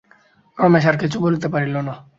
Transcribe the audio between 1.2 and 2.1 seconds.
বলিতে পারিল না।